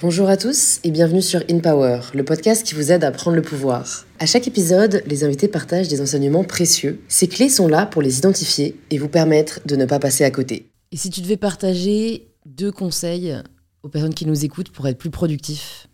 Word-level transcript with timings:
Bonjour 0.00 0.28
à 0.28 0.36
tous 0.36 0.78
et 0.84 0.92
bienvenue 0.92 1.22
sur 1.22 1.42
In 1.50 1.58
Power, 1.58 2.02
le 2.14 2.24
podcast 2.24 2.64
qui 2.64 2.76
vous 2.76 2.92
aide 2.92 3.02
à 3.02 3.10
prendre 3.10 3.34
le 3.34 3.42
pouvoir. 3.42 4.06
À 4.20 4.26
chaque 4.26 4.46
épisode, 4.46 5.02
les 5.06 5.24
invités 5.24 5.48
partagent 5.48 5.88
des 5.88 6.00
enseignements 6.00 6.44
précieux. 6.44 7.02
Ces 7.08 7.26
clés 7.26 7.48
sont 7.48 7.66
là 7.66 7.84
pour 7.84 8.00
les 8.00 8.18
identifier 8.18 8.78
et 8.90 8.98
vous 8.98 9.08
permettre 9.08 9.58
de 9.66 9.74
ne 9.74 9.86
pas 9.86 9.98
passer 9.98 10.22
à 10.22 10.30
côté. 10.30 10.70
Et 10.92 10.96
si 10.96 11.10
tu 11.10 11.20
devais 11.20 11.36
partager 11.36 12.28
deux 12.46 12.70
conseils 12.70 13.34
aux 13.82 13.88
personnes 13.88 14.14
qui 14.14 14.24
nous 14.24 14.44
écoutent 14.44 14.70
pour 14.70 14.86
être 14.86 14.98
plus 14.98 15.10
productifs, 15.10 15.88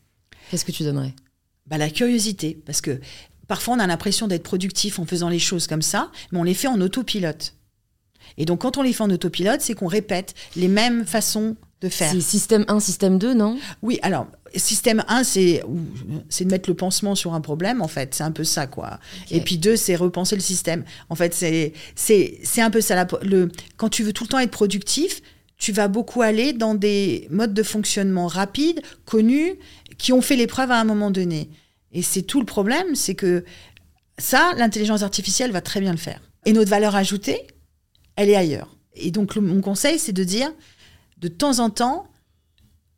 qu'est-ce 0.51 0.67
que 0.67 0.73
tu 0.73 0.83
donnerais? 0.83 1.15
Bah, 1.67 1.79
La 1.79 1.89
curiosité, 1.89 2.61
parce 2.67 2.83
que 2.83 3.01
parfois 3.49 3.75
on 3.77 3.81
a 3.81 3.87
l'impression 3.87 4.29
d'être 4.29 4.43
productif 4.43 4.99
en 4.99 5.07
faisant 5.07 5.31
les 5.31 5.39
choses 5.39 5.67
comme 5.67 5.81
ça, 5.81 6.13
mais 6.31 6.39
on 6.39 6.45
les 6.45 6.53
fait 6.53 6.69
en 6.69 6.79
autopilote. 6.83 7.55
Et 8.37 8.45
donc 8.45 8.61
quand 8.61 8.77
on 8.77 8.83
les 8.83 8.93
fait 8.93 9.03
en 9.03 9.11
autopilote, 9.11 9.63
c'est 9.63 9.73
qu'on 9.73 9.87
répète 9.87 10.35
les 10.57 10.69
mêmes 10.69 11.07
façons 11.07 11.57
de 11.85 11.89
faire. 11.89 12.11
C'est 12.11 12.21
système 12.21 12.65
1, 12.69 12.81
système 12.81 13.19
2, 13.19 13.35
non? 13.35 13.59
Oui, 13.83 13.99
alors, 14.03 14.27
système 14.57 15.05
1, 15.09 15.25
c'est 15.25 15.63
de 15.63 16.51
mettre 16.51 16.69
le 16.69 16.75
pansement 16.75 17.15
sur 17.15 17.35
un 17.35 17.41
problème, 17.41 17.83
en 17.83 17.89
fait. 17.89 18.15
C'est 18.15 18.25
un 18.25 18.33
peu 18.33 18.45
ça, 18.45 18.67
quoi. 18.67 18.99
Et 19.31 19.41
puis 19.41 19.59
2, 19.59 19.77
c'est 19.77 19.95
repenser 19.95 20.35
le 20.35 20.43
système. 20.43 20.85
En 21.09 21.15
fait, 21.15 21.35
c'est 21.35 21.73
un 22.59 22.71
peu 22.71 22.81
ça. 22.81 23.07
le, 23.23 23.51
quand 23.77 23.89
tu 23.89 24.03
veux 24.03 24.13
tout 24.13 24.25
le 24.25 24.29
temps 24.29 24.39
être 24.39 24.51
productif, 24.51 25.21
tu 25.57 25.73
vas 25.73 25.89
beaucoup 25.89 26.23
aller 26.23 26.53
dans 26.53 26.75
des 26.75 27.29
modes 27.31 27.55
de 27.55 27.63
fonctionnement 27.63 28.27
rapides, 28.27 28.83
connus, 29.05 29.55
qui 29.99 30.13
ont 30.13 30.21
fait 30.21 30.37
l'épreuve 30.37 30.71
à 30.71 30.81
un 30.81 30.85
moment 30.85 31.11
donné. 31.11 31.49
Et 31.93 32.03
c'est 32.03 32.23
tout 32.23 32.41
le 32.41 32.47
problème, 32.47 32.97
c'est 32.97 33.15
que 33.15 33.45
ça, 34.19 34.53
l'intelligence 34.57 35.03
artificielle 35.03 35.53
va 35.53 35.61
très 35.61 35.81
bien 35.81 35.93
le 35.93 35.99
faire. 35.99 36.21
Et 36.45 36.53
notre 36.53 36.71
valeur 36.71 36.97
ajoutée, 36.97 37.47
elle 38.17 38.31
est 38.31 38.37
ailleurs. 38.37 38.77
Et 38.97 39.11
donc, 39.11 39.37
mon 39.37 39.61
conseil, 39.61 39.99
c'est 39.99 40.13
de 40.13 40.25
dire, 40.25 40.53
de 41.19 41.29
temps 41.29 41.59
en 41.59 41.71
temps, 41.71 42.09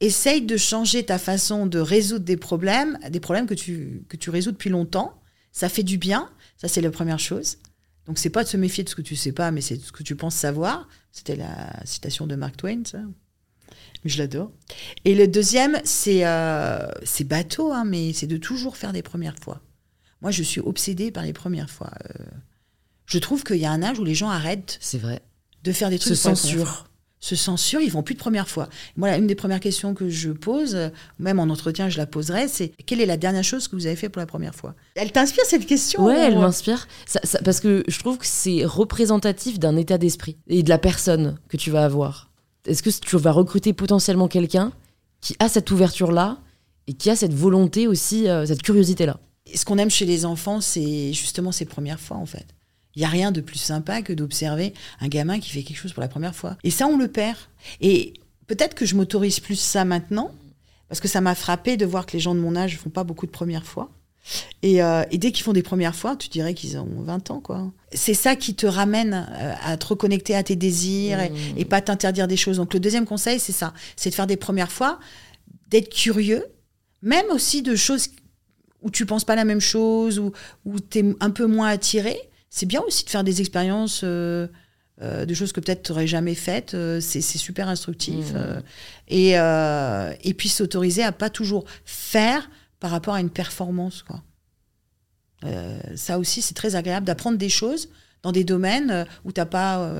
essaye 0.01 0.43
de 0.43 0.57
changer 0.57 1.05
ta 1.05 1.19
façon 1.19 1.67
de 1.67 1.79
résoudre 1.79 2.25
des 2.25 2.37
problèmes, 2.37 2.99
des 3.11 3.21
problèmes 3.21 3.47
que 3.47 3.55
tu, 3.55 4.05
que 4.09 4.17
tu 4.17 4.31
résous 4.31 4.53
depuis 4.53 4.71
longtemps. 4.71 5.21
Ça 5.53 5.69
fait 5.69 5.83
du 5.83 5.99
bien. 5.99 6.31
Ça, 6.59 6.69
c'est 6.69 6.81
la 6.81 6.91
première 6.91 7.19
chose. 7.19 7.59
Donc, 8.07 8.19
c'est 8.19 8.31
pas 8.31 8.45
de 8.45 8.49
se 8.49 8.57
méfier 8.57 8.85
de 8.85 8.89
ce 8.89 8.95
que 8.95 9.03
tu 9.03 9.17
sais 9.17 9.33
pas, 9.33 9.51
mais 9.51 9.61
c'est 9.61 9.79
de 9.79 9.83
ce 9.83 9.93
que 9.93 10.03
tu 10.03 10.17
penses 10.17 10.35
savoir. 10.35 10.89
C'était 11.13 11.37
la 11.37 11.85
citation 11.85 12.27
de 12.27 12.37
Mark 12.37 12.57
Twain, 12.57 12.83
ça. 12.85 12.99
Je 14.05 14.19
l'adore. 14.19 14.53
Et 15.05 15.15
le 15.15 15.27
deuxième, 15.27 15.81
c'est 15.85 16.25
euh, 16.25 16.87
bateau, 17.25 17.73
hein, 17.73 17.85
mais 17.85 18.13
c'est 18.13 18.27
de 18.27 18.37
toujours 18.37 18.77
faire 18.77 18.93
des 18.93 19.03
premières 19.03 19.37
fois. 19.43 19.61
Moi, 20.21 20.31
je 20.31 20.43
suis 20.43 20.61
obsédée 20.61 21.11
par 21.11 21.25
les 21.25 21.33
premières 21.33 21.71
fois. 21.71 21.91
Euh, 22.11 22.25
je 23.07 23.19
trouve 23.19 23.43
qu'il 23.43 23.57
y 23.57 23.67
a 23.67 23.73
un 23.73 23.83
âge 23.83 23.99
où 23.99 24.05
les 24.05 24.15
gens 24.15 24.31
arrêtent. 24.31 24.79
C'est 24.81 24.99
vrai. 24.99 25.23
De 25.65 25.73
faire 25.73 25.91
des 25.91 25.99
trucs. 25.99 26.15
Se 26.15 26.23
censurent 26.23 26.89
se 27.21 27.35
censurent, 27.35 27.81
ils 27.81 27.91
vont 27.91 28.03
plus 28.03 28.15
de 28.15 28.21
première 28.21 28.49
fois. 28.49 28.69
Moi, 28.97 29.17
une 29.17 29.27
des 29.27 29.35
premières 29.35 29.61
questions 29.61 29.95
que 29.95 30.09
je 30.09 30.31
pose, 30.31 30.77
même 31.19 31.39
en 31.41 31.45
entretien, 31.45 31.89
je 31.89 31.97
la 31.99 32.07
poserai, 32.07 32.47
c'est 32.49 32.73
quelle 32.85 33.01
est 33.01 33.07
la 33.07 33.17
dernière 33.17 33.43
chose 33.45 33.69
que 33.69 33.77
vous 33.77 33.87
avez 33.87 33.97
fait 33.97 34.09
pour 34.09 34.21
la 34.21 34.27
première 34.27 34.55
fois? 34.55 34.75
Elle 34.95 35.13
t'inspire 35.13 35.45
cette 35.47 35.67
question 35.67 36.05
Ouais, 36.05 36.19
elle 36.19 36.39
m'inspire. 36.39 36.87
parce 37.45 37.61
que 37.61 37.85
je 37.89 37.99
trouve 37.99 38.19
que 38.19 38.27
c'est 38.27 38.65
représentatif 38.65 39.59
d'un 39.59 39.77
état 39.77 39.99
d'esprit 39.99 40.37
et 40.47 40.63
de 40.63 40.69
la 40.69 40.79
personne 40.79 41.39
que 41.49 41.57
tu 41.57 41.71
vas 41.71 41.85
avoir. 41.85 42.31
Est-ce 42.67 42.83
que 42.83 42.91
tu 42.91 43.17
vas 43.17 43.33
recruter 43.33 43.73
potentiellement 43.73 44.29
quelqu'un 44.29 44.73
qui 45.21 45.37
a 45.39 45.49
cette 45.49 45.71
ouverture-là 45.71 46.39
et 46.87 46.93
qui 46.95 47.11
a 47.11 47.17
cette 47.17 47.35
volonté 47.35 47.87
aussi, 47.87 48.29
euh, 48.29 48.45
cette 48.47 48.63
curiosité-là? 48.63 49.19
Ce 49.55 49.65
qu'on 49.65 49.79
aime 49.79 49.91
chez 49.91 50.05
les 50.05 50.25
enfants, 50.25 50.61
c'est 50.61 51.13
justement 51.13 51.53
ces 51.53 51.65
premières 51.65 52.01
fois, 52.01 52.17
en 52.17 52.27
fait. 52.27 52.47
Il 52.97 53.01
n'y 53.01 53.05
a 53.05 53.11
rien 53.11 53.31
de 53.31 53.43
plus 53.43 53.59
sympa 53.59 54.01
que 54.01 54.15
d'observer 54.15 54.73
un 55.01 55.09
gamin 55.09 55.39
qui 55.39 55.51
fait 55.51 55.63
quelque 55.63 55.77
chose 55.77 55.93
pour 55.93 56.01
la 56.01 56.09
première 56.09 56.35
fois. 56.35 56.57
Et 56.65 56.71
ça, 56.71 56.87
on 56.87 56.97
le 56.97 57.09
perd. 57.09 57.37
Et 57.83 58.15
peut-être 58.47 58.75
que 58.75 58.87
je 58.87 58.97
m'autorise 58.97 59.39
plus 59.39 59.61
ça 59.61 59.85
maintenant, 59.85 60.33
parce 60.89 61.01
que 61.01 61.09
ça 61.09 61.21
m'a 61.21 61.35
frappé 61.35 61.77
de 61.77 61.85
voir 61.85 62.07
que 62.07 62.15
les 62.15 62.21
gens 62.21 62.35
de 62.35 62.41
mon 62.41 62.57
âge 62.57 62.73
ne 62.73 62.79
font 62.79 62.91
pas 62.91 63.05
beaucoup 63.05 63.27
de 63.27 63.31
premières 63.31 63.67
fois. 63.67 63.91
Et, 64.63 64.83
euh, 64.83 65.05
dès 65.13 65.31
qu'ils 65.31 65.45
font 65.45 65.53
des 65.53 65.63
premières 65.63 65.95
fois, 65.95 66.17
tu 66.17 66.29
dirais 66.29 66.55
qu'ils 66.55 66.79
ont 66.79 66.89
20 67.03 67.31
ans, 67.31 67.41
quoi. 67.41 67.71
C'est 67.93 68.15
ça 68.15 68.35
qui 68.35 68.55
te 68.55 68.67
ramène 68.67 69.27
euh, 69.31 69.55
à 69.63 69.77
te 69.77 69.87
reconnecter 69.87 70.35
à 70.35 70.43
tes 70.43 70.57
désirs 70.57 71.21
et, 71.21 71.31
et 71.57 71.65
pas 71.65 71.83
t'interdire 71.83 72.27
des 72.27 72.37
choses. 72.37 72.57
Donc 72.57 72.73
le 72.75 72.81
deuxième 72.81 73.05
conseil, 73.05 73.39
c'est 73.39 73.53
ça, 73.53 73.75
c'est 73.95 74.11
de 74.11 74.15
faire 74.15 74.27
des 74.27 74.37
premières 74.37 74.73
fois, 74.73 74.99
d'être 75.69 75.95
curieux, 75.95 76.45
même 77.03 77.27
aussi 77.31 77.63
de 77.63 77.77
choses 77.77 78.09
où 78.83 78.91
tu 78.91 79.07
penses 79.07 79.25
pas 79.25 79.37
la 79.37 79.45
même 79.45 79.61
chose, 79.61 80.19
ou 80.19 80.33
où 80.65 80.81
tu 80.81 80.99
es 80.99 81.05
un 81.21 81.31
peu 81.31 81.47
moins 81.47 81.69
attiré, 81.69 82.19
c'est 82.51 82.67
bien 82.67 82.81
aussi 82.83 83.05
de 83.05 83.11
faire 83.11 83.25
des 83.25 83.41
expériences 83.41 84.01
euh, 84.05 84.47
euh, 85.03 85.27
de 85.27 85.35
choses 85.35 85.53
que 85.53 85.61
peut-être 85.61 85.83
tu 85.83 85.93
n'aurais 85.93 86.07
jamais 86.07 86.35
faites. 86.35 86.75
Euh, 86.75 87.01
c'est 87.01 87.21
super 87.21 87.69
instructif. 87.69 88.33
Mmh. 88.33 88.63
et, 89.09 89.33
et 89.33 90.35
puis 90.35 90.49
s'autoriser 90.49 91.03
à 91.03 91.13
pas 91.13 91.31
toujours 91.31 91.65
faire 91.85 92.49
par 92.81 92.91
rapport 92.91 93.15
à 93.15 93.21
une 93.21 93.31
performance. 93.31 94.03
Quoi. 94.03 94.23
ça 95.95 96.19
aussi, 96.19 96.43
c'est 96.43 96.55
très 96.55 96.77
agréable 96.77 97.07
d'apprendre 97.07 97.39
des 97.39 97.49
choses 97.49 97.89
dans 98.23 98.33
des 98.33 98.45
domaines 98.45 99.07
où 99.25 99.33
t'as 99.33 99.45
pas. 99.45 99.91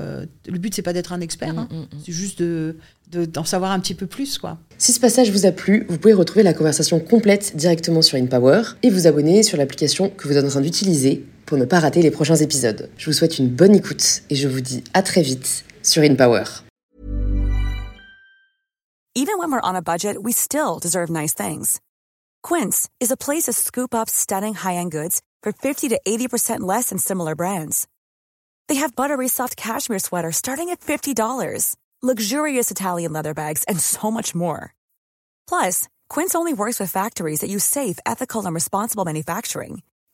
le 0.47 0.57
but, 0.57 0.73
c'est 0.73 0.81
pas 0.81 0.93
d'être 0.93 1.13
un 1.13 1.21
expert, 1.21 1.53
mmh, 1.53 1.59
hein. 1.59 1.67
mmh, 1.71 1.97
c'est 2.05 2.11
juste 2.11 2.39
de, 2.39 2.75
d'en 3.11 3.45
savoir 3.45 3.71
un 3.71 3.79
petit 3.79 3.93
peu 3.95 4.07
plus. 4.07 4.37
quoi. 4.37 4.57
Si 4.77 4.91
ce 4.93 4.99
passage 4.99 5.31
vous 5.31 5.45
a 5.45 5.51
plu, 5.51 5.85
vous 5.89 5.97
pouvez 5.97 6.13
retrouver 6.13 6.43
la 6.43 6.53
conversation 6.53 6.99
complète 6.99 7.55
directement 7.55 8.01
sur 8.01 8.17
InPower 8.17 8.61
et 8.83 8.89
vous 8.89 9.07
abonner 9.07 9.43
sur 9.43 9.57
l'application 9.57 10.09
que 10.09 10.27
vous 10.27 10.37
êtes 10.37 10.45
en 10.45 10.49
train 10.49 10.61
d'utiliser 10.61 11.23
pour 11.47 11.57
ne 11.57 11.65
pas 11.65 11.79
rater 11.79 12.03
les 12.03 12.11
prochains 12.11 12.35
épisodes. 12.35 12.91
Je 12.97 13.07
vous 13.07 13.13
souhaite 13.13 13.39
une 13.39 13.49
bonne 13.49 13.73
écoute 13.73 14.21
et 14.29 14.35
je 14.35 14.47
vous 14.47 14.61
dis 14.61 14.83
à 14.93 15.01
très 15.01 15.23
vite 15.23 15.65
sur 15.81 16.03
InPower. 16.03 16.43
Even 19.15 19.39
when 19.39 19.51
we're 19.51 19.61
on 19.63 19.75
a 19.75 19.81
budget, 19.81 20.21
we 20.21 20.31
still 20.31 20.77
deserve 20.79 21.09
nice 21.09 21.33
things. 21.33 21.79
Quince 22.43 22.87
is 22.99 23.11
a 23.11 23.17
place 23.17 23.45
to 23.45 23.51
scoop 23.51 23.95
up 23.95 24.09
stunning 24.09 24.53
high-end 24.53 24.91
goods 24.91 25.21
for 25.41 25.51
50 25.51 25.89
to 25.89 25.99
80% 26.07 26.59
less 26.59 26.89
than 26.89 26.99
similar 26.99 27.33
brands. 27.33 27.87
They 28.67 28.75
have 28.75 28.95
buttery 28.95 29.27
soft 29.27 29.57
cashmere 29.57 29.99
sweaters 29.99 30.35
starting 30.35 30.69
at 30.69 30.81
$50, 30.81 31.75
luxurious 32.03 32.69
Italian 32.69 33.11
leather 33.11 33.33
bags, 33.33 33.63
and 33.63 33.79
so 33.79 34.11
much 34.11 34.35
more. 34.35 34.75
Plus, 35.49 35.87
Quince 36.09 36.35
only 36.35 36.53
works 36.53 36.79
with 36.79 36.91
factories 36.91 37.39
that 37.39 37.49
use 37.49 37.63
safe, 37.63 37.97
ethical, 38.05 38.45
and 38.45 38.53
responsible 38.53 39.03
manufacturing. 39.03 39.81